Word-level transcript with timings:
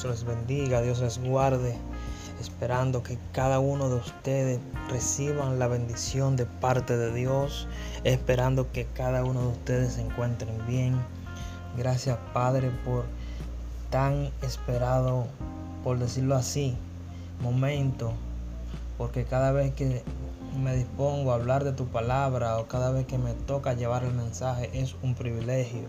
Dios 0.00 0.10
les 0.12 0.24
bendiga, 0.24 0.80
Dios 0.80 1.00
les 1.00 1.18
guarde, 1.18 1.74
esperando 2.40 3.02
que 3.02 3.18
cada 3.32 3.58
uno 3.58 3.88
de 3.88 3.96
ustedes 3.96 4.60
reciban 4.88 5.58
la 5.58 5.66
bendición 5.66 6.36
de 6.36 6.46
parte 6.46 6.96
de 6.96 7.12
Dios, 7.12 7.66
esperando 8.04 8.70
que 8.70 8.86
cada 8.94 9.24
uno 9.24 9.40
de 9.40 9.48
ustedes 9.48 9.94
se 9.94 10.02
encuentren 10.02 10.64
bien. 10.68 10.94
Gracias 11.76 12.16
Padre 12.32 12.70
por 12.84 13.06
tan 13.90 14.30
esperado, 14.42 15.26
por 15.82 15.98
decirlo 15.98 16.36
así, 16.36 16.76
momento, 17.42 18.12
porque 18.98 19.24
cada 19.24 19.50
vez 19.50 19.74
que 19.74 20.04
me 20.62 20.76
dispongo 20.76 21.32
a 21.32 21.34
hablar 21.34 21.64
de 21.64 21.72
tu 21.72 21.86
palabra 21.86 22.58
o 22.58 22.68
cada 22.68 22.92
vez 22.92 23.04
que 23.04 23.18
me 23.18 23.32
toca 23.34 23.74
llevar 23.74 24.04
el 24.04 24.14
mensaje 24.14 24.70
es 24.74 24.94
un 25.02 25.16
privilegio. 25.16 25.88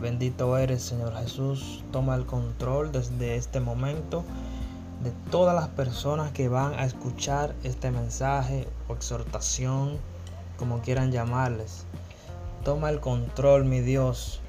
Bendito 0.00 0.56
eres, 0.56 0.82
Señor 0.84 1.16
Jesús. 1.16 1.82
Toma 1.90 2.14
el 2.14 2.24
control 2.24 2.92
desde 2.92 3.34
este 3.34 3.58
momento 3.58 4.24
de 5.02 5.10
todas 5.30 5.56
las 5.56 5.68
personas 5.70 6.30
que 6.30 6.48
van 6.48 6.74
a 6.74 6.84
escuchar 6.84 7.56
este 7.64 7.90
mensaje 7.90 8.68
o 8.86 8.94
exhortación, 8.94 9.98
como 10.56 10.82
quieran 10.82 11.10
llamarles. 11.10 11.84
Toma 12.62 12.90
el 12.90 13.00
control, 13.00 13.64
mi 13.64 13.80
Dios, 13.80 14.40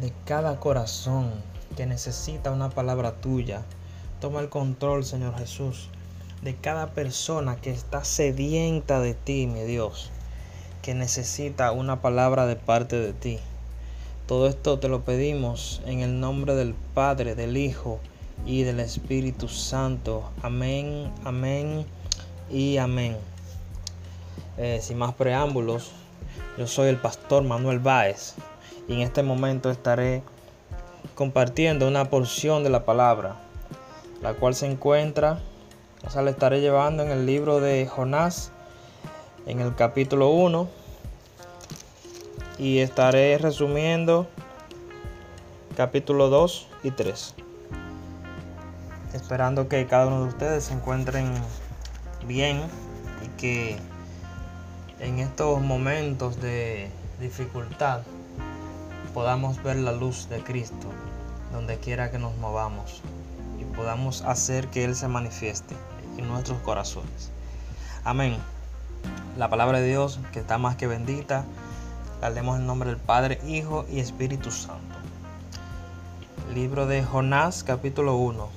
de 0.00 0.12
cada 0.24 0.58
corazón 0.58 1.30
que 1.76 1.86
necesita 1.86 2.50
una 2.50 2.68
palabra 2.68 3.12
tuya. 3.20 3.62
Toma 4.20 4.40
el 4.40 4.48
control, 4.48 5.04
Señor 5.04 5.38
Jesús, 5.38 5.88
de 6.42 6.56
cada 6.56 6.88
persona 6.94 7.56
que 7.56 7.70
está 7.70 8.02
sedienta 8.02 8.98
de 8.98 9.14
ti, 9.14 9.46
mi 9.46 9.62
Dios, 9.62 10.10
que 10.82 10.94
necesita 10.94 11.70
una 11.70 12.02
palabra 12.02 12.46
de 12.46 12.56
parte 12.56 12.96
de 12.96 13.12
ti. 13.12 13.38
Todo 14.32 14.46
esto 14.46 14.78
te 14.78 14.88
lo 14.88 15.02
pedimos 15.02 15.82
en 15.84 16.00
el 16.00 16.18
nombre 16.18 16.54
del 16.54 16.72
Padre, 16.94 17.34
del 17.34 17.58
Hijo 17.58 18.00
y 18.46 18.62
del 18.62 18.80
Espíritu 18.80 19.46
Santo. 19.46 20.30
Amén, 20.40 21.12
amén 21.22 21.84
y 22.50 22.78
amén. 22.78 23.18
Eh, 24.56 24.78
sin 24.80 24.96
más 24.96 25.12
preámbulos, 25.12 25.90
yo 26.56 26.66
soy 26.66 26.88
el 26.88 26.96
pastor 26.96 27.42
Manuel 27.42 27.78
Báez 27.78 28.32
y 28.88 28.94
en 28.94 29.00
este 29.00 29.22
momento 29.22 29.70
estaré 29.70 30.22
compartiendo 31.14 31.86
una 31.86 32.08
porción 32.08 32.64
de 32.64 32.70
la 32.70 32.86
palabra, 32.86 33.36
la 34.22 34.32
cual 34.32 34.54
se 34.54 34.64
encuentra, 34.64 35.40
o 36.06 36.08
sea, 36.08 36.22
le 36.22 36.30
estaré 36.30 36.62
llevando 36.62 37.02
en 37.02 37.10
el 37.10 37.26
libro 37.26 37.60
de 37.60 37.86
Jonás, 37.86 38.50
en 39.44 39.60
el 39.60 39.74
capítulo 39.74 40.30
1 40.30 40.81
y 42.58 42.78
estaré 42.78 43.38
resumiendo 43.38 44.28
capítulo 45.76 46.28
2 46.28 46.68
y 46.82 46.90
3. 46.90 47.34
Esperando 49.14 49.68
que 49.68 49.86
cada 49.86 50.06
uno 50.06 50.22
de 50.22 50.28
ustedes 50.28 50.64
se 50.64 50.74
encuentren 50.74 51.32
bien 52.26 52.62
y 53.24 53.28
que 53.40 53.76
en 55.00 55.18
estos 55.18 55.60
momentos 55.60 56.40
de 56.40 56.90
dificultad 57.20 58.02
podamos 59.14 59.62
ver 59.62 59.76
la 59.76 59.92
luz 59.92 60.28
de 60.28 60.42
Cristo 60.42 60.88
donde 61.52 61.78
quiera 61.78 62.10
que 62.10 62.18
nos 62.18 62.36
movamos 62.36 63.02
y 63.60 63.64
podamos 63.64 64.22
hacer 64.22 64.68
que 64.68 64.84
Él 64.84 64.96
se 64.96 65.08
manifieste 65.08 65.74
en 66.16 66.28
nuestros 66.28 66.58
corazones. 66.60 67.30
Amén. 68.04 68.36
La 69.36 69.48
palabra 69.48 69.80
de 69.80 69.88
Dios 69.88 70.20
que 70.32 70.40
está 70.40 70.58
más 70.58 70.76
que 70.76 70.86
bendita 70.86 71.44
la 72.22 72.30
leemos 72.30 72.56
en 72.56 72.68
nombre 72.68 72.88
del 72.88 73.00
Padre, 73.00 73.40
Hijo 73.48 73.84
y 73.90 73.98
Espíritu 73.98 74.52
Santo. 74.52 74.94
Libro 76.54 76.86
de 76.86 77.02
Jonás, 77.02 77.64
capítulo 77.64 78.14
1. 78.14 78.48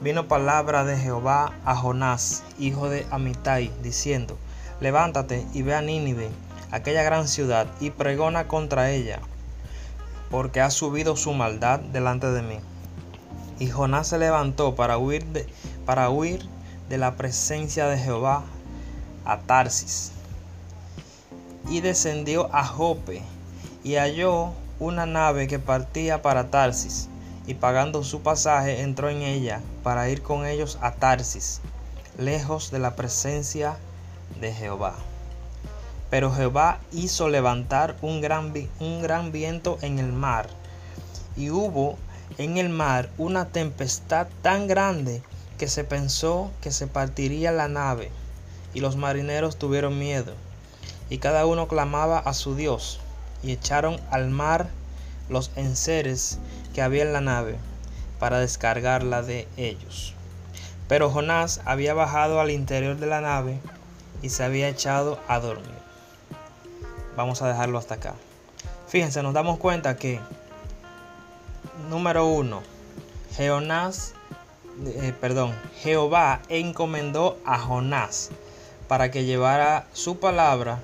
Vino 0.00 0.26
palabra 0.26 0.84
de 0.84 0.98
Jehová 0.98 1.52
a 1.64 1.76
Jonás, 1.76 2.42
hijo 2.58 2.88
de 2.88 3.06
Amitai, 3.12 3.70
diciendo, 3.84 4.36
Levántate 4.80 5.46
y 5.54 5.62
ve 5.62 5.76
a 5.76 5.80
Nínive, 5.80 6.28
aquella 6.72 7.04
gran 7.04 7.28
ciudad, 7.28 7.68
y 7.78 7.90
pregona 7.90 8.48
contra 8.48 8.90
ella, 8.90 9.20
porque 10.28 10.60
ha 10.60 10.70
subido 10.70 11.14
su 11.14 11.34
maldad 11.34 11.78
delante 11.78 12.32
de 12.32 12.42
mí. 12.42 12.58
Y 13.60 13.70
Jonás 13.70 14.08
se 14.08 14.18
levantó 14.18 14.74
para 14.74 14.98
huir 14.98 15.24
de, 15.26 15.46
para 15.86 16.10
huir 16.10 16.44
de 16.88 16.98
la 16.98 17.14
presencia 17.14 17.86
de 17.86 17.96
Jehová 17.96 18.42
a 19.24 19.38
Tarsis 19.38 20.11
y 21.68 21.80
descendió 21.80 22.48
a 22.54 22.64
Jope 22.64 23.22
y 23.84 23.94
halló 23.94 24.52
una 24.78 25.06
nave 25.06 25.46
que 25.46 25.58
partía 25.58 26.22
para 26.22 26.50
Tarsis 26.50 27.08
y 27.46 27.54
pagando 27.54 28.04
su 28.04 28.20
pasaje 28.20 28.82
entró 28.82 29.08
en 29.08 29.22
ella 29.22 29.60
para 29.82 30.08
ir 30.08 30.22
con 30.22 30.46
ellos 30.46 30.78
a 30.80 30.92
Tarsis, 30.92 31.60
lejos 32.18 32.70
de 32.70 32.78
la 32.78 32.94
presencia 32.94 33.76
de 34.40 34.52
Jehová. 34.52 34.94
Pero 36.10 36.32
Jehová 36.32 36.78
hizo 36.92 37.28
levantar 37.28 37.96
un 38.02 38.20
gran, 38.20 38.52
un 38.80 39.02
gran 39.02 39.32
viento 39.32 39.78
en 39.82 39.98
el 39.98 40.12
mar, 40.12 40.48
y 41.36 41.50
hubo 41.50 41.96
en 42.38 42.58
el 42.58 42.68
mar 42.68 43.08
una 43.18 43.46
tempestad 43.46 44.26
tan 44.42 44.66
grande 44.66 45.22
que 45.58 45.68
se 45.68 45.84
pensó 45.84 46.50
que 46.60 46.70
se 46.70 46.86
partiría 46.86 47.50
la 47.50 47.68
nave, 47.68 48.10
y 48.74 48.80
los 48.80 48.96
marineros 48.96 49.56
tuvieron 49.56 49.98
miedo 49.98 50.34
y 51.12 51.18
cada 51.18 51.44
uno 51.44 51.68
clamaba 51.68 52.18
a 52.20 52.32
su 52.32 52.56
Dios, 52.56 52.98
y 53.42 53.52
echaron 53.52 54.00
al 54.10 54.30
mar 54.30 54.70
los 55.28 55.50
enseres 55.56 56.38
que 56.72 56.80
había 56.80 57.02
en 57.02 57.12
la 57.12 57.20
nave, 57.20 57.58
para 58.18 58.38
descargarla 58.38 59.20
de 59.20 59.46
ellos. 59.58 60.14
Pero 60.88 61.10
Jonás 61.10 61.60
había 61.66 61.92
bajado 61.92 62.40
al 62.40 62.50
interior 62.50 62.96
de 62.96 63.08
la 63.08 63.20
nave 63.20 63.60
y 64.22 64.30
se 64.30 64.42
había 64.42 64.70
echado 64.70 65.20
a 65.28 65.38
dormir. 65.38 65.76
Vamos 67.14 67.42
a 67.42 67.48
dejarlo 67.48 67.76
hasta 67.76 67.96
acá. 67.96 68.14
Fíjense, 68.88 69.22
nos 69.22 69.34
damos 69.34 69.58
cuenta 69.58 69.98
que, 69.98 70.18
número 71.90 72.24
uno, 72.24 72.62
Jonás, 73.36 74.14
eh, 74.86 75.12
perdón, 75.20 75.54
Jehová 75.82 76.40
encomendó 76.48 77.36
a 77.44 77.58
Jonás 77.58 78.30
para 78.88 79.10
que 79.10 79.26
llevara 79.26 79.86
su 79.92 80.18
palabra 80.18 80.80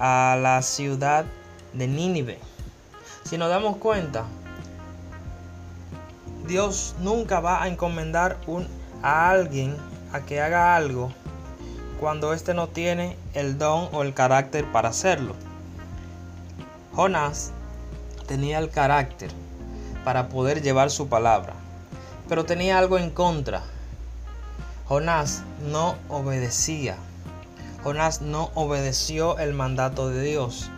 a 0.00 0.36
la 0.40 0.62
ciudad 0.62 1.26
de 1.74 1.86
Nínive. 1.86 2.38
Si 3.22 3.36
nos 3.36 3.50
damos 3.50 3.76
cuenta, 3.76 4.24
Dios 6.48 6.96
nunca 7.00 7.40
va 7.40 7.62
a 7.62 7.68
encomendar 7.68 8.38
un, 8.46 8.66
a 9.02 9.30
alguien 9.30 9.76
a 10.12 10.20
que 10.20 10.40
haga 10.40 10.74
algo 10.74 11.12
cuando 12.00 12.32
éste 12.32 12.54
no 12.54 12.66
tiene 12.66 13.16
el 13.34 13.58
don 13.58 13.90
o 13.92 14.02
el 14.02 14.14
carácter 14.14 14.64
para 14.72 14.88
hacerlo. 14.88 15.34
Jonás 16.94 17.52
tenía 18.26 18.58
el 18.58 18.70
carácter 18.70 19.30
para 20.02 20.30
poder 20.30 20.62
llevar 20.62 20.90
su 20.90 21.08
palabra, 21.08 21.52
pero 22.26 22.46
tenía 22.46 22.78
algo 22.78 22.96
en 22.96 23.10
contra. 23.10 23.62
Jonás 24.88 25.42
no 25.70 25.94
obedecía. 26.08 26.96
Jonás 27.82 28.20
no 28.20 28.50
obedeció 28.54 29.38
el 29.38 29.54
mandato 29.54 30.08
de 30.08 30.22
Dios. 30.22 30.70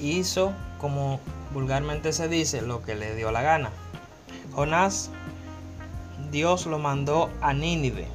Hizo, 0.00 0.52
como 0.80 1.20
vulgarmente 1.52 2.12
se 2.12 2.28
dice, 2.28 2.62
lo 2.62 2.82
que 2.82 2.94
le 2.94 3.14
dio 3.14 3.30
la 3.30 3.42
gana. 3.42 3.70
Jonás, 4.54 5.10
Dios 6.30 6.66
lo 6.66 6.78
mandó 6.78 7.30
a 7.42 7.52
Nínive. 7.52 8.08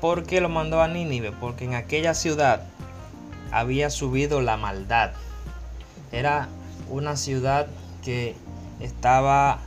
¿Por 0.00 0.24
qué 0.24 0.40
lo 0.40 0.48
mandó 0.48 0.80
a 0.80 0.88
Nínive? 0.88 1.32
Porque 1.32 1.64
en 1.64 1.74
aquella 1.74 2.14
ciudad 2.14 2.62
había 3.50 3.90
subido 3.90 4.40
la 4.40 4.56
maldad. 4.56 5.12
Era 6.12 6.48
una 6.88 7.16
ciudad 7.16 7.66
que 8.04 8.36
estaba 8.80 9.58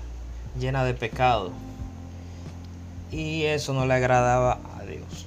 llena 0.59 0.83
de 0.85 0.93
pecado. 0.93 1.51
Y 3.11 3.43
eso 3.43 3.73
no 3.73 3.85
le 3.85 3.93
agradaba 3.93 4.59
a 4.79 4.83
Dios. 4.83 5.25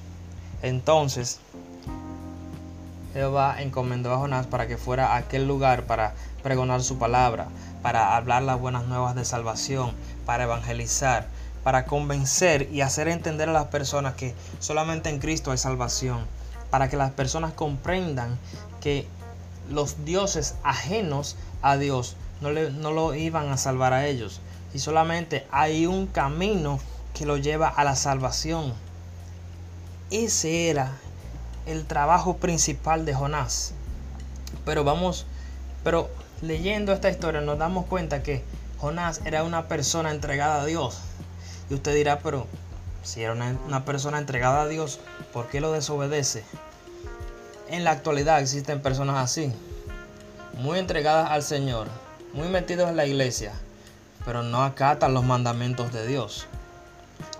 Entonces, 0.61 1.39
Jehová 3.13 3.61
encomendó 3.61 4.13
a 4.13 4.17
Jonás 4.17 4.47
para 4.47 4.67
que 4.67 4.77
fuera 4.77 5.07
a 5.07 5.17
aquel 5.17 5.47
lugar 5.47 5.83
para 5.83 6.13
pregonar 6.43 6.81
su 6.81 6.97
palabra, 6.97 7.47
para 7.81 8.15
hablar 8.15 8.43
las 8.43 8.59
buenas 8.59 8.85
nuevas 8.85 9.15
de 9.15 9.25
salvación, 9.25 9.91
para 10.25 10.45
evangelizar, 10.45 11.27
para 11.63 11.85
convencer 11.85 12.69
y 12.71 12.81
hacer 12.81 13.07
entender 13.07 13.49
a 13.49 13.53
las 13.53 13.67
personas 13.67 14.15
que 14.15 14.33
solamente 14.59 15.09
en 15.09 15.19
Cristo 15.19 15.51
hay 15.51 15.57
salvación, 15.57 16.25
para 16.69 16.89
que 16.89 16.97
las 16.97 17.11
personas 17.11 17.53
comprendan 17.53 18.37
que 18.79 19.07
los 19.69 20.05
dioses 20.05 20.55
ajenos 20.63 21.35
a 21.61 21.77
Dios 21.77 22.15
no, 22.39 22.51
le, 22.51 22.71
no 22.71 22.91
lo 22.91 23.13
iban 23.13 23.49
a 23.49 23.57
salvar 23.57 23.93
a 23.93 24.07
ellos, 24.07 24.39
y 24.73 24.79
solamente 24.79 25.45
hay 25.51 25.85
un 25.85 26.07
camino 26.07 26.79
que 27.13 27.25
lo 27.25 27.37
lleva 27.37 27.67
a 27.67 27.83
la 27.83 27.95
salvación. 27.95 28.73
Ese 30.09 30.69
era 30.69 30.93
el 31.65 31.85
trabajo 31.85 32.37
principal 32.37 33.05
de 33.05 33.13
Jonás. 33.13 33.73
Pero 34.65 34.83
vamos, 34.83 35.25
pero 35.83 36.09
leyendo 36.41 36.91
esta 36.93 37.09
historia 37.09 37.41
nos 37.41 37.57
damos 37.57 37.85
cuenta 37.85 38.23
que 38.23 38.43
Jonás 38.79 39.21
era 39.25 39.43
una 39.43 39.67
persona 39.67 40.11
entregada 40.11 40.61
a 40.61 40.65
Dios. 40.65 40.99
Y 41.69 41.75
usted 41.75 41.93
dirá, 41.95 42.19
pero 42.19 42.47
si 43.03 43.23
era 43.23 43.33
una, 43.33 43.85
persona 43.85 44.17
entregada 44.19 44.63
a 44.63 44.67
Dios, 44.67 44.99
¿por 45.33 45.47
qué 45.47 45.61
lo 45.61 45.71
desobedece? 45.71 46.43
En 47.69 47.83
la 47.83 47.91
actualidad 47.91 48.41
existen 48.41 48.81
personas 48.81 49.17
así, 49.17 49.53
muy 50.57 50.79
entregadas 50.79 51.31
al 51.31 51.43
Señor, 51.43 51.87
muy 52.33 52.49
metidos 52.49 52.89
en 52.89 52.97
la 52.97 53.05
iglesia, 53.05 53.53
pero 54.25 54.43
no 54.43 54.63
acatan 54.63 55.13
los 55.13 55.23
mandamientos 55.23 55.93
de 55.93 56.05
Dios. 56.05 56.47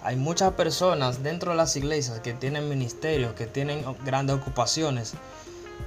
Hay 0.03 0.15
muchas 0.15 0.53
personas 0.53 1.21
dentro 1.21 1.51
de 1.51 1.57
las 1.57 1.75
iglesias 1.75 2.19
que 2.21 2.33
tienen 2.33 2.69
ministerios, 2.69 3.33
que 3.33 3.45
tienen 3.45 3.83
grandes 4.03 4.35
ocupaciones, 4.35 5.13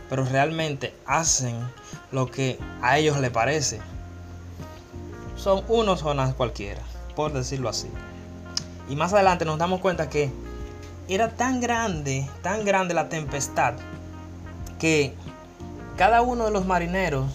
pero 0.09 0.25
realmente 0.25 0.95
hacen 1.05 1.57
lo 2.13 2.31
que 2.31 2.59
a 2.81 2.97
ellos 2.99 3.19
les 3.19 3.31
parece. 3.31 3.81
Son 5.37 5.65
unos 5.69 6.03
Jonás 6.03 6.35
cualquiera, 6.35 6.81
por 7.17 7.33
decirlo 7.33 7.69
así. 7.69 7.89
Y 8.89 8.95
más 8.95 9.13
adelante 9.13 9.45
nos 9.45 9.59
damos 9.59 9.81
cuenta 9.81 10.09
que 10.09 10.31
era 11.09 11.31
tan 11.31 11.61
grande, 11.61 12.29
tan 12.41 12.65
grande 12.65 12.95
la 12.95 13.09
tempestad, 13.09 13.75
que 14.79 15.13
cada 15.97 16.23
uno 16.23 16.45
de 16.45 16.51
los 16.53 16.67
marineros 16.67 17.27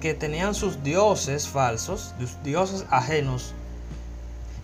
que 0.00 0.12
tenían 0.12 0.54
sus 0.54 0.82
dioses 0.82 1.48
falsos, 1.48 2.14
sus 2.18 2.42
dioses 2.42 2.84
ajenos, 2.90 3.54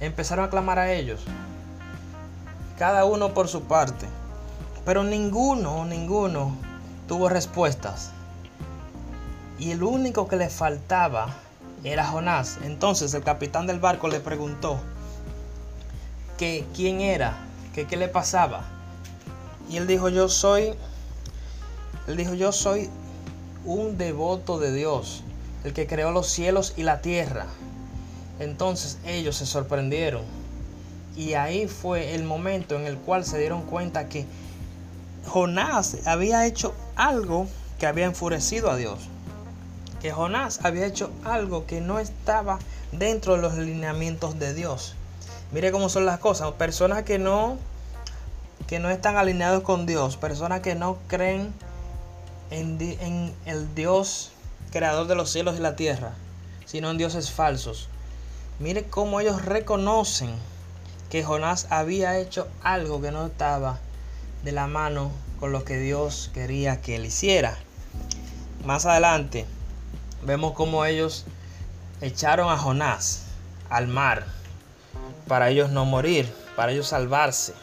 empezaron 0.00 0.44
a 0.44 0.50
clamar 0.50 0.78
a 0.78 0.92
ellos. 0.92 1.20
Cada 2.78 3.04
uno 3.04 3.34
por 3.34 3.48
su 3.48 3.62
parte. 3.62 4.06
Pero 4.84 5.04
ninguno, 5.04 5.84
ninguno 5.84 6.56
tuvo 7.06 7.28
respuestas. 7.28 8.12
Y 9.58 9.72
el 9.72 9.82
único 9.82 10.28
que 10.28 10.36
le 10.36 10.48
faltaba 10.48 11.34
era 11.84 12.06
Jonás. 12.06 12.58
Entonces 12.64 13.12
el 13.14 13.24
capitán 13.24 13.66
del 13.66 13.80
barco 13.80 14.08
le 14.08 14.20
preguntó 14.20 14.78
que 16.38 16.64
quién 16.74 17.00
era, 17.00 17.36
que 17.74 17.86
qué 17.86 17.96
le 17.96 18.08
pasaba. 18.08 18.64
Y 19.68 19.76
él 19.76 19.86
dijo, 19.86 20.08
"Yo 20.08 20.28
soy 20.28 20.74
él 22.06 22.16
dijo, 22.16 22.32
"Yo 22.32 22.52
soy 22.52 22.88
un 23.66 23.98
devoto 23.98 24.58
de 24.58 24.72
Dios, 24.72 25.22
el 25.64 25.74
que 25.74 25.86
creó 25.86 26.12
los 26.12 26.28
cielos 26.28 26.72
y 26.76 26.84
la 26.84 27.02
tierra." 27.02 27.46
Entonces 28.40 28.98
ellos 29.04 29.36
se 29.36 29.46
sorprendieron. 29.46 30.22
Y 31.16 31.34
ahí 31.34 31.66
fue 31.66 32.14
el 32.14 32.22
momento 32.22 32.76
en 32.76 32.86
el 32.86 32.96
cual 32.96 33.24
se 33.24 33.38
dieron 33.38 33.62
cuenta 33.62 34.08
que 34.08 34.24
Jonás 35.26 36.06
había 36.06 36.46
hecho 36.46 36.74
algo 36.94 37.48
que 37.78 37.86
había 37.86 38.06
enfurecido 38.06 38.70
a 38.70 38.76
Dios. 38.76 39.00
Que 40.00 40.12
Jonás 40.12 40.60
había 40.64 40.86
hecho 40.86 41.10
algo 41.24 41.66
que 41.66 41.80
no 41.80 41.98
estaba 41.98 42.58
dentro 42.92 43.34
de 43.34 43.42
los 43.42 43.54
lineamientos 43.54 44.38
de 44.38 44.54
Dios. 44.54 44.94
Mire 45.50 45.72
cómo 45.72 45.88
son 45.88 46.06
las 46.06 46.20
cosas. 46.20 46.52
Personas 46.52 47.02
que 47.02 47.18
no, 47.18 47.58
que 48.68 48.78
no 48.78 48.90
están 48.90 49.16
alineados 49.16 49.64
con 49.64 49.86
Dios. 49.86 50.16
Personas 50.16 50.60
que 50.60 50.76
no 50.76 50.98
creen 51.08 51.52
en, 52.50 52.80
en 52.80 53.34
el 53.44 53.74
Dios 53.74 54.30
creador 54.70 55.08
de 55.08 55.16
los 55.16 55.30
cielos 55.30 55.56
y 55.56 55.60
la 55.60 55.74
tierra. 55.74 56.12
Sino 56.64 56.90
en 56.90 56.98
dioses 56.98 57.32
falsos. 57.32 57.88
Mire 58.60 58.84
cómo 58.84 59.20
ellos 59.20 59.44
reconocen 59.44 60.30
que 61.10 61.22
Jonás 61.22 61.68
había 61.70 62.18
hecho 62.18 62.48
algo 62.60 63.00
que 63.00 63.12
no 63.12 63.26
estaba 63.26 63.78
de 64.42 64.50
la 64.50 64.66
mano 64.66 65.12
con 65.38 65.52
lo 65.52 65.64
que 65.64 65.78
Dios 65.78 66.32
quería 66.34 66.80
que 66.80 66.96
él 66.96 67.06
hiciera. 67.06 67.56
Más 68.64 68.84
adelante 68.84 69.46
vemos 70.24 70.54
cómo 70.54 70.84
ellos 70.84 71.24
echaron 72.00 72.50
a 72.50 72.58
Jonás 72.58 73.26
al 73.70 73.86
mar 73.86 74.26
para 75.28 75.50
ellos 75.50 75.70
no 75.70 75.84
morir, 75.84 76.28
para 76.56 76.72
ellos 76.72 76.88
salvarse. 76.88 77.54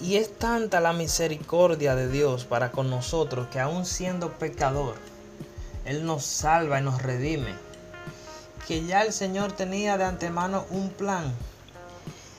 Y 0.00 0.16
es 0.16 0.36
tanta 0.36 0.80
la 0.80 0.92
misericordia 0.92 1.94
de 1.94 2.08
Dios 2.08 2.44
para 2.44 2.72
con 2.72 2.90
nosotros 2.90 3.46
que 3.48 3.60
aún 3.60 3.84
siendo 3.84 4.32
pecador, 4.32 4.96
Él 5.84 6.04
nos 6.04 6.24
salva 6.24 6.80
y 6.80 6.82
nos 6.82 7.02
redime. 7.02 7.67
Que 8.68 8.84
ya 8.84 9.02
el 9.02 9.12
Señor 9.12 9.52
tenía 9.52 9.98
de 9.98 10.04
antemano 10.04 10.66
un 10.70 10.90
plan. 10.90 11.34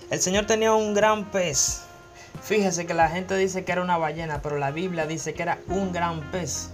El 0.10 0.22
Señor 0.22 0.46
tenía 0.46 0.74
un 0.74 0.94
gran 0.94 1.26
pez 1.26 1.82
Fíjese 2.44 2.86
que 2.86 2.94
la 2.94 3.10
gente 3.10 3.36
dice 3.36 3.64
que 3.64 3.72
era 3.72 3.82
una 3.82 3.98
ballena, 3.98 4.42
pero 4.42 4.58
la 4.58 4.72
Biblia 4.72 5.06
dice 5.06 5.34
que 5.34 5.44
era 5.44 5.60
un 5.68 5.92
gran 5.92 6.22
pez. 6.32 6.70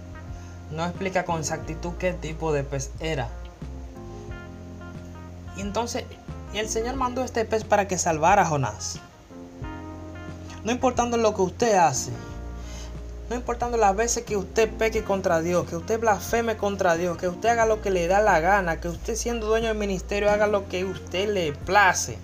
No 0.70 0.84
explica 0.84 1.24
con 1.24 1.40
exactitud 1.40 1.92
qué 1.98 2.12
tipo 2.12 2.52
de 2.52 2.64
pez 2.64 2.90
era. 3.00 3.28
Y 5.56 5.60
entonces 5.60 6.04
el 6.54 6.68
Señor 6.68 6.96
mandó 6.96 7.22
este 7.24 7.44
pez 7.44 7.64
para 7.64 7.88
que 7.88 7.98
salvara 7.98 8.42
a 8.42 8.46
Jonás. 8.46 9.00
No 10.64 10.72
importando 10.72 11.16
lo 11.16 11.34
que 11.34 11.42
usted 11.42 11.74
hace, 11.76 12.10
no 13.28 13.34
importando 13.34 13.76
las 13.76 13.96
veces 13.96 14.24
que 14.24 14.36
usted 14.36 14.70
peque 14.70 15.02
contra 15.02 15.40
Dios, 15.40 15.68
que 15.68 15.76
usted 15.76 15.98
blasfeme 15.98 16.56
contra 16.56 16.96
Dios, 16.96 17.16
que 17.16 17.28
usted 17.28 17.48
haga 17.48 17.66
lo 17.66 17.82
que 17.82 17.90
le 17.90 18.06
da 18.06 18.20
la 18.20 18.38
gana, 18.40 18.80
que 18.80 18.88
usted 18.88 19.16
siendo 19.16 19.46
dueño 19.46 19.68
del 19.68 19.78
ministerio 19.78 20.30
haga 20.30 20.46
lo 20.46 20.68
que 20.68 20.84
usted 20.84 21.28
le 21.32 21.52
place. 21.52 22.18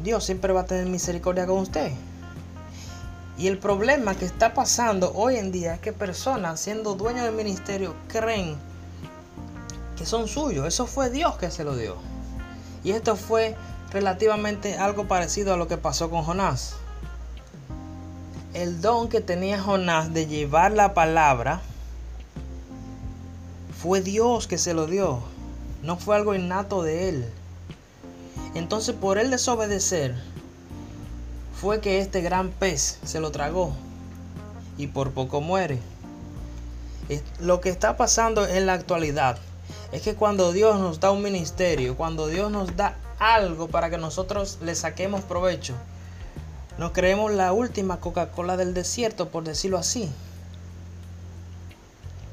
Dios 0.00 0.24
siempre 0.24 0.52
va 0.52 0.60
a 0.60 0.66
tener 0.66 0.86
misericordia 0.86 1.46
con 1.46 1.58
usted. 1.58 1.90
Y 3.36 3.48
el 3.48 3.58
problema 3.58 4.14
que 4.14 4.24
está 4.24 4.54
pasando 4.54 5.12
hoy 5.14 5.36
en 5.36 5.50
día 5.50 5.74
es 5.74 5.80
que 5.80 5.92
personas 5.92 6.60
siendo 6.60 6.94
dueños 6.94 7.24
del 7.24 7.34
ministerio 7.34 7.94
creen 8.06 8.56
que 9.96 10.06
son 10.06 10.28
suyos. 10.28 10.66
Eso 10.66 10.86
fue 10.86 11.10
Dios 11.10 11.36
que 11.38 11.50
se 11.50 11.64
lo 11.64 11.74
dio. 11.74 11.96
Y 12.84 12.92
esto 12.92 13.16
fue 13.16 13.56
relativamente 13.90 14.76
algo 14.76 15.08
parecido 15.08 15.54
a 15.54 15.56
lo 15.56 15.66
que 15.66 15.78
pasó 15.78 16.10
con 16.10 16.22
Jonás. 16.22 16.76
El 18.54 18.80
don 18.80 19.08
que 19.08 19.20
tenía 19.20 19.60
Jonás 19.60 20.14
de 20.14 20.28
llevar 20.28 20.70
la 20.70 20.94
palabra 20.94 21.60
fue 23.82 24.00
Dios 24.00 24.46
que 24.46 24.58
se 24.58 24.74
lo 24.74 24.86
dio. 24.86 25.18
No 25.82 25.96
fue 25.96 26.14
algo 26.14 26.36
innato 26.36 26.84
de 26.84 27.08
él. 27.08 27.28
Entonces 28.54 28.94
por 28.94 29.18
el 29.18 29.32
desobedecer 29.32 30.14
fue 31.60 31.80
que 31.80 31.98
este 31.98 32.20
gran 32.20 32.50
pez 32.50 33.00
se 33.02 33.18
lo 33.18 33.32
tragó 33.32 33.72
y 34.78 34.86
por 34.86 35.10
poco 35.10 35.40
muere. 35.40 35.80
Lo 37.40 37.60
que 37.60 37.70
está 37.70 37.96
pasando 37.96 38.46
en 38.46 38.66
la 38.66 38.74
actualidad 38.74 39.36
es 39.90 40.02
que 40.02 40.14
cuando 40.14 40.52
Dios 40.52 40.78
nos 40.78 41.00
da 41.00 41.10
un 41.10 41.22
ministerio, 41.22 41.96
cuando 41.96 42.28
Dios 42.28 42.52
nos 42.52 42.76
da 42.76 42.98
algo 43.18 43.66
para 43.66 43.90
que 43.90 43.98
nosotros 43.98 44.58
le 44.62 44.76
saquemos 44.76 45.22
provecho, 45.22 45.74
nos 46.78 46.92
creemos 46.92 47.32
la 47.32 47.52
última 47.52 48.00
Coca-Cola 48.00 48.56
del 48.56 48.74
desierto, 48.74 49.28
por 49.28 49.44
decirlo 49.44 49.78
así. 49.78 50.10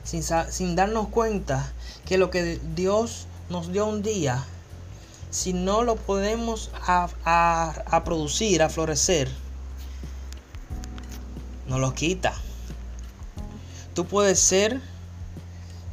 Sin, 0.04 0.76
darnos 0.76 1.08
cuenta 1.10 1.72
que 2.06 2.18
lo 2.18 2.32
que 2.32 2.60
Dios 2.76 3.28
nos 3.50 3.72
dio 3.72 3.86
un 3.86 4.02
día 4.02 4.44
si 5.30 5.54
no 5.54 5.84
lo 5.84 5.96
podemos 5.96 6.72
a, 6.86 8.02
producir, 8.04 8.62
a 8.62 8.70
florecer, 8.70 9.30
nos 11.68 11.80
lo 11.80 11.94
quita. 11.94 12.34
Tú 13.94 14.06
puedes 14.06 14.40
ser 14.40 14.82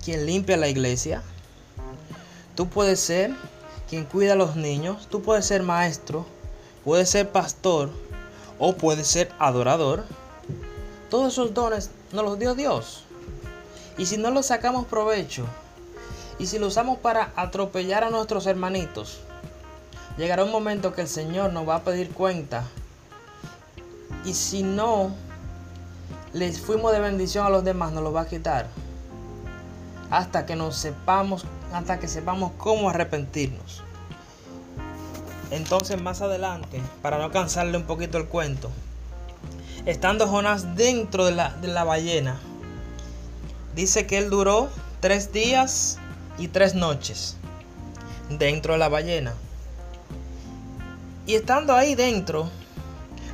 quien 0.04 0.26
limpia 0.26 0.56
la 0.56 0.68
iglesia. 0.68 1.22
Tú 2.56 2.68
puedes 2.68 2.98
ser 2.98 3.36
quien 3.88 4.04
cuida 4.04 4.32
a 4.32 4.36
los 4.36 4.56
niños. 4.56 5.06
Tú 5.08 5.22
puedes 5.22 5.46
ser 5.46 5.62
maestro. 5.62 6.26
Puedes 6.84 7.10
ser 7.10 7.30
pastor. 7.30 7.90
O 8.58 8.74
puedes 8.74 9.06
ser 9.06 9.32
adorador. 9.38 10.04
Todos 11.10 11.32
esos 11.32 11.54
dones 11.54 11.90
nos 12.12 12.24
los 12.24 12.38
dio 12.38 12.54
Dios. 12.54 13.04
Y 13.96 14.06
si 14.06 14.16
no 14.16 14.30
los 14.30 14.46
sacamos 14.46 14.86
provecho, 14.86 15.46
y 16.38 16.46
si 16.46 16.58
lo 16.58 16.68
usamos 16.68 16.98
para 16.98 17.32
atropellar 17.36 18.04
a 18.04 18.10
nuestros 18.10 18.46
hermanitos, 18.46 19.20
Llegará 20.18 20.42
un 20.42 20.50
momento 20.50 20.92
que 20.94 21.02
el 21.02 21.08
Señor 21.08 21.52
nos 21.52 21.66
va 21.66 21.76
a 21.76 21.84
pedir 21.84 22.10
cuenta. 22.10 22.64
Y 24.24 24.34
si 24.34 24.64
no 24.64 25.12
les 26.32 26.60
fuimos 26.60 26.90
de 26.90 26.98
bendición 26.98 27.46
a 27.46 27.50
los 27.50 27.62
demás, 27.62 27.92
nos 27.92 28.02
lo 28.02 28.12
va 28.12 28.22
a 28.22 28.26
quitar. 28.26 28.66
Hasta 30.10 30.44
que 30.44 30.56
nos 30.56 30.74
sepamos, 30.74 31.44
hasta 31.72 32.00
que 32.00 32.08
sepamos 32.08 32.50
cómo 32.58 32.90
arrepentirnos. 32.90 33.84
Entonces 35.50 36.00
más 36.00 36.20
adelante, 36.20 36.80
para 37.02 37.18
no 37.18 37.30
cansarle 37.30 37.76
un 37.76 37.84
poquito 37.84 38.18
el 38.18 38.26
cuento, 38.26 38.70
estando 39.86 40.28
Jonás 40.28 40.76
dentro 40.76 41.24
de 41.24 41.32
la, 41.32 41.50
de 41.50 41.68
la 41.68 41.84
ballena, 41.84 42.38
dice 43.74 44.06
que 44.06 44.18
él 44.18 44.28
duró 44.28 44.68
tres 45.00 45.32
días 45.32 45.98
y 46.38 46.48
tres 46.48 46.74
noches 46.74 47.36
dentro 48.28 48.74
de 48.74 48.78
la 48.78 48.88
ballena. 48.88 49.34
Y 51.26 51.34
estando 51.34 51.74
ahí 51.74 51.94
dentro, 51.94 52.50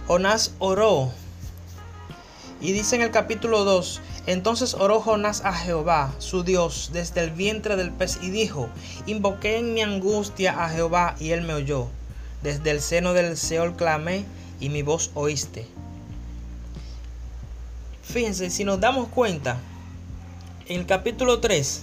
Jonás 0.07 0.53
oró. 0.59 1.11
Y 2.61 2.73
dice 2.73 2.97
en 2.97 3.03
el 3.03 3.11
capítulo 3.11 3.65
2, 3.65 4.01
Entonces 4.27 4.75
oró 4.75 5.01
Jonás 5.01 5.45
a 5.45 5.53
Jehová, 5.53 6.13
su 6.19 6.45
Dios, 6.45 6.91
desde 6.93 7.23
el 7.23 7.31
vientre 7.31 7.77
del 7.77 7.93
pez 7.93 8.19
y 8.23 8.31
dijo, 8.31 8.69
invoqué 9.07 9.59
en 9.59 9.75
mi 9.75 9.83
angustia 9.83 10.65
a 10.65 10.69
Jehová 10.69 11.15
y 11.19 11.31
él 11.31 11.43
me 11.43 11.55
oyó. 11.55 11.89
Desde 12.45 12.71
el 12.71 12.81
seno 12.81 13.15
del 13.15 13.37
Seol 13.37 13.75
clamé 13.75 14.25
y 14.61 14.69
mi 14.69 14.83
voz 14.83 15.11
oíste. 15.15 15.67
Fíjense, 18.05 18.51
si 18.51 18.63
nos 18.65 18.79
damos 18.79 19.09
cuenta, 19.09 19.59
en 20.69 20.81
el 20.81 20.87
capítulo 20.87 21.41
3, 21.41 21.83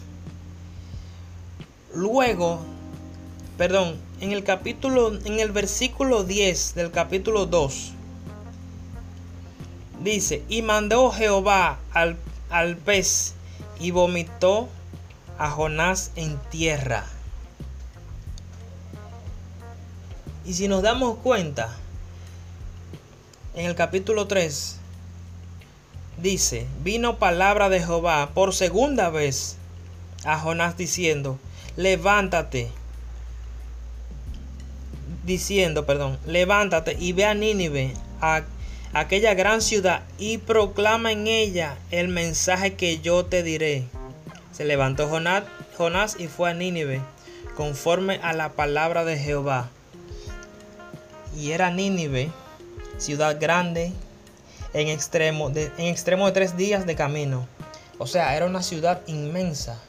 luego, 1.93 2.59
perdón, 3.57 3.97
en 4.21 4.31
el 4.31 4.45
capítulo, 4.45 5.13
en 5.25 5.39
el 5.41 5.51
versículo 5.51 6.23
10 6.23 6.75
del 6.75 6.91
capítulo 6.91 7.47
2, 7.47 7.91
dice, 10.03 10.43
y 10.47 10.61
mandó 10.61 11.11
Jehová 11.11 11.79
al 11.91 12.17
al 12.51 12.75
pez 12.75 13.33
y 13.79 13.91
vomitó 13.91 14.67
a 15.39 15.49
Jonás 15.49 16.11
en 16.15 16.37
tierra. 16.51 17.05
Y 20.45 20.53
si 20.53 20.67
nos 20.67 20.81
damos 20.81 21.17
cuenta, 21.19 21.69
en 23.53 23.65
el 23.65 23.75
capítulo 23.75 24.27
3 24.27 24.77
dice, 26.21 26.67
vino 26.83 27.17
palabra 27.17 27.69
de 27.69 27.79
Jehová 27.79 28.31
por 28.33 28.53
segunda 28.53 29.09
vez 29.09 29.57
a 30.25 30.39
Jonás 30.39 30.77
diciendo, 30.77 31.37
levántate, 31.75 32.71
diciendo, 35.25 35.85
perdón, 35.85 36.17
levántate 36.25 36.95
y 36.99 37.13
ve 37.13 37.25
a 37.25 37.35
Nínive, 37.35 37.93
a 38.19 38.43
aquella 38.93 39.35
gran 39.35 39.61
ciudad 39.61 40.03
y 40.17 40.39
proclama 40.39 41.11
en 41.11 41.27
ella 41.27 41.77
el 41.91 42.07
mensaje 42.07 42.73
que 42.73 42.99
yo 42.99 43.25
te 43.25 43.43
diré. 43.43 43.85
Se 44.51 44.65
levantó 44.65 45.07
Jonás, 45.07 45.43
Jonás 45.77 46.15
y 46.19 46.27
fue 46.27 46.49
a 46.49 46.53
Nínive, 46.55 47.01
conforme 47.55 48.19
a 48.23 48.33
la 48.33 48.53
palabra 48.53 49.05
de 49.05 49.19
Jehová. 49.19 49.69
Y 51.35 51.51
era 51.51 51.71
Nínive, 51.71 52.31
ciudad 52.97 53.37
grande, 53.39 53.93
en 54.73 54.87
extremo 54.87 55.49
de, 55.49 55.71
en 55.77 55.87
extremo 55.87 56.25
de 56.25 56.31
tres 56.31 56.57
días 56.57 56.85
de 56.85 56.95
camino. 56.95 57.47
O 57.97 58.07
sea, 58.07 58.35
era 58.35 58.45
una 58.45 58.63
ciudad 58.63 59.01
inmensa. 59.07 59.79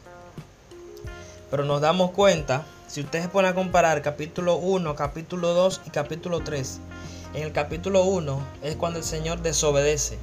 Pero 1.51 1.65
nos 1.65 1.81
damos 1.81 2.13
cuenta, 2.13 2.65
si 2.89 3.01
ustedes 3.01 3.29
ponen 3.29 3.53
a 3.53 3.55
comparar 3.55 4.03
capítulo 4.03 4.57
1, 4.57 4.95
capítulo 4.95 5.55
2 5.55 5.83
y 5.87 5.91
capítulo 5.91 6.41
3, 6.41 6.81
en 7.35 7.43
el 7.43 7.53
capítulo 7.53 8.05
1 8.05 8.41
es 8.63 8.77
cuando 8.77 8.99
el 8.99 9.05
Señor 9.05 9.41
desobedece. 9.41 10.19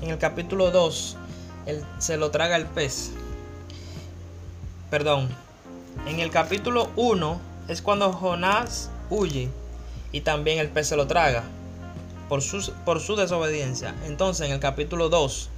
En 0.00 0.10
el 0.10 0.18
capítulo 0.18 0.70
2 0.70 1.16
él 1.66 1.84
se 1.98 2.16
lo 2.16 2.30
traga 2.30 2.56
el 2.56 2.66
pez. 2.66 3.10
Perdón. 4.90 5.28
En 6.06 6.20
el 6.20 6.30
capítulo 6.30 6.90
1 6.96 7.40
es 7.68 7.80
cuando 7.80 8.12
Jonás 8.12 8.90
huye 9.10 9.48
y 10.14 10.20
también 10.20 10.60
el 10.60 10.68
pez 10.68 10.86
se 10.86 10.96
lo 10.96 11.08
traga 11.08 11.42
por 12.28 12.40
su, 12.40 12.72
por 12.84 13.00
su 13.00 13.16
desobediencia. 13.16 13.96
Entonces 14.06 14.46
en 14.46 14.52
el 14.52 14.60
capítulo 14.60 15.08
2 15.08 15.50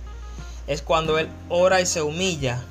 es 0.67 0.81
cuando 0.81 1.19
él 1.19 1.29
ora 1.51 1.83
y 1.83 1.87
se 1.87 2.01
humilla. 2.01 2.65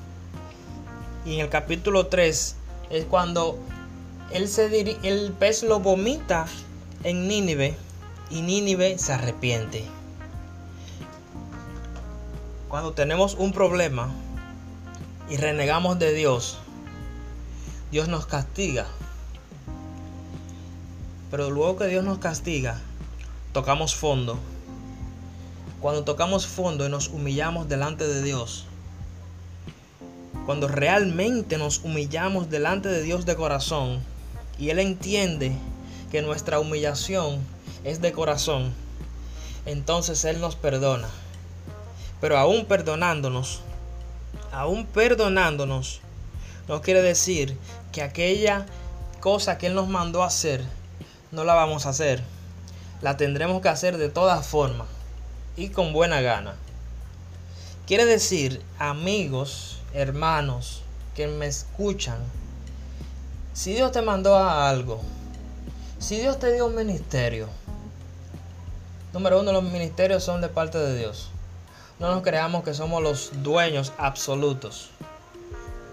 Y 1.27 1.35
en 1.35 1.41
el 1.41 1.49
capítulo 1.49 2.07
3 2.07 2.55
es 2.89 3.05
cuando 3.05 3.59
él 4.31 4.47
se 4.47 4.97
el 5.03 5.31
pez 5.33 5.61
lo 5.61 5.79
vomita 5.79 6.47
en 7.03 7.27
Nínive 7.27 7.77
y 8.31 8.41
Nínive 8.41 8.97
se 8.97 9.13
arrepiente. 9.13 9.85
Cuando 12.67 12.93
tenemos 12.93 13.35
un 13.35 13.51
problema 13.51 14.09
y 15.29 15.37
renegamos 15.37 15.99
de 15.99 16.13
Dios, 16.13 16.57
Dios 17.91 18.07
nos 18.07 18.25
castiga. 18.25 18.87
Pero 21.31 21.49
luego 21.49 21.77
que 21.77 21.87
Dios 21.87 22.03
nos 22.03 22.19
castiga, 22.19 22.79
tocamos 23.53 23.95
fondo. 23.95 24.37
Cuando 25.81 26.03
tocamos 26.03 26.47
fondo 26.47 26.85
y 26.85 26.89
nos 26.89 27.09
humillamos 27.09 27.67
delante 27.67 28.07
de 28.07 28.21
Dios, 28.21 28.65
cuando 30.45 30.67
realmente 30.67 31.57
nos 31.57 31.79
humillamos 31.83 32.49
delante 32.49 32.89
de 32.89 33.01
Dios 33.01 33.25
de 33.25 33.35
corazón 33.35 33.99
y 34.59 34.69
Él 34.69 34.79
entiende 34.79 35.53
que 36.11 36.21
nuestra 36.21 36.59
humillación 36.59 37.39
es 37.83 37.99
de 38.01 38.11
corazón, 38.11 38.73
entonces 39.65 40.23
Él 40.25 40.39
nos 40.39 40.55
perdona. 40.55 41.07
Pero 42.21 42.37
aún 42.37 42.65
perdonándonos, 42.65 43.61
aún 44.51 44.85
perdonándonos, 44.85 46.01
no 46.67 46.81
quiere 46.81 47.01
decir 47.01 47.57
que 47.91 48.01
aquella 48.01 48.65
cosa 49.19 49.57
que 49.57 49.67
Él 49.67 49.75
nos 49.75 49.87
mandó 49.87 50.23
a 50.23 50.27
hacer, 50.27 50.63
no 51.35 51.43
la 51.43 51.53
vamos 51.53 51.85
a 51.85 51.89
hacer. 51.89 52.23
La 53.01 53.17
tendremos 53.17 53.61
que 53.61 53.69
hacer 53.69 53.97
de 53.97 54.09
todas 54.09 54.47
formas 54.47 54.87
y 55.55 55.69
con 55.69 55.93
buena 55.93 56.21
gana. 56.21 56.55
Quiere 57.85 58.05
decir, 58.05 58.63
amigos, 58.79 59.81
hermanos 59.93 60.81
que 61.13 61.27
me 61.27 61.45
escuchan, 61.45 62.17
si 63.53 63.73
Dios 63.73 63.91
te 63.91 64.01
mandó 64.01 64.35
a 64.35 64.69
algo, 64.69 65.01
si 65.99 66.17
Dios 66.17 66.39
te 66.39 66.51
dio 66.51 66.65
un 66.65 66.75
ministerio, 66.75 67.47
Número 69.15 69.39
uno, 69.39 69.53
los 69.53 69.63
ministerios 69.63 70.25
son 70.25 70.41
de 70.41 70.49
parte 70.49 70.77
de 70.77 70.97
Dios. 70.97 71.29
No 71.99 72.13
nos 72.13 72.21
creamos 72.21 72.65
que 72.65 72.73
somos 72.73 73.01
los 73.01 73.31
dueños 73.43 73.93
absolutos. 73.97 74.89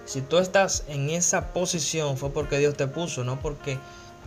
Si 0.06 0.22
tú 0.22 0.38
estás 0.38 0.82
en 0.88 1.08
esa 1.08 1.52
posición 1.52 2.16
fue 2.16 2.30
porque 2.30 2.58
Dios 2.58 2.76
te 2.76 2.88
puso, 2.88 3.22
no 3.22 3.38
porque 3.38 3.78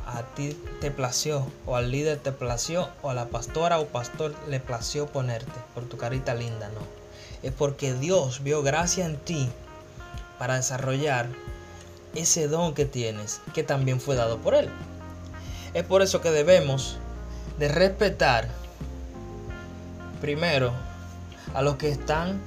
a 0.06 0.22
ti 0.36 0.58
te 0.82 0.92
plació, 0.92 1.46
o 1.66 1.76
al 1.76 1.92
líder 1.92 2.20
te 2.20 2.32
plació, 2.32 2.90
o 3.02 3.10
a 3.10 3.14
la 3.14 3.28
pastora 3.28 3.80
o 3.80 3.88
pastor 3.88 4.36
le 4.48 4.60
plació 4.60 5.08
ponerte 5.08 5.60
por 5.74 5.86
tu 5.86 5.98
carita 5.98 6.34
linda, 6.34 6.70
no. 6.70 6.82
Es 7.44 7.52
porque 7.52 7.94
Dios 7.94 8.44
vio 8.44 8.62
gracia 8.64 9.06
en 9.06 9.18
ti 9.18 9.50
para 10.40 10.56
desarrollar 10.56 11.28
ese 12.14 12.48
don 12.48 12.74
que 12.74 12.86
tienes, 12.86 13.42
que 13.54 13.64
también 13.64 14.00
fue 14.00 14.16
dado 14.16 14.38
por 14.38 14.56
Él. 14.56 14.70
Es 15.74 15.84
por 15.84 16.02
eso 16.02 16.22
que 16.22 16.32
debemos 16.32 16.98
de 17.60 17.68
respetar 17.68 18.48
primero 20.22 20.72
a 21.54 21.62
los 21.62 21.76
que 21.76 21.90
están, 21.90 22.42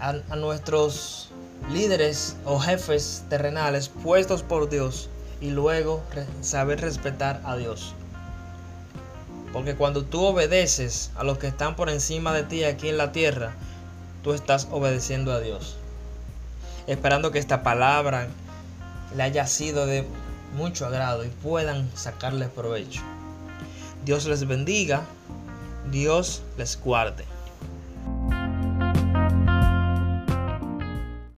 a, 0.00 0.12
nuestros 0.36 1.30
líderes 1.72 2.36
o 2.44 2.58
jefes 2.58 3.24
terrenales 3.28 3.88
puestos 3.88 4.42
por 4.42 4.68
Dios 4.68 5.08
y 5.40 5.50
luego 5.50 6.02
saber 6.40 6.80
respetar 6.80 7.40
a 7.44 7.56
Dios. 7.56 7.94
Porque 9.52 9.74
cuando 9.74 10.04
tú 10.04 10.22
obedeces 10.24 11.10
a 11.16 11.24
los 11.24 11.38
que 11.38 11.46
están 11.46 11.76
por 11.76 11.88
encima 11.88 12.32
de 12.32 12.42
ti 12.42 12.64
aquí 12.64 12.88
en 12.88 12.98
la 12.98 13.12
tierra, 13.12 13.54
tú 14.22 14.32
estás 14.32 14.68
obedeciendo 14.70 15.32
a 15.32 15.40
Dios. 15.40 15.76
Esperando 16.86 17.32
que 17.32 17.38
esta 17.38 17.62
palabra 17.62 18.28
le 19.16 19.22
haya 19.22 19.46
sido 19.46 19.86
de 19.86 20.06
mucho 20.56 20.86
agrado 20.86 21.24
y 21.24 21.28
puedan 21.28 21.90
sacarle 21.94 22.48
provecho. 22.48 23.02
Dios 24.04 24.26
les 24.26 24.46
bendiga 24.46 25.02
Dios 25.90 26.42
les 26.58 26.80
guarde. 26.80 27.24